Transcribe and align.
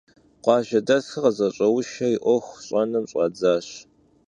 Khuajjedesxer 0.43 1.21
khızeş'euşşeri 1.23 2.17
'uexu 2.21 2.57
ş'enım 2.65 3.05
ş'adzat. 3.11 3.67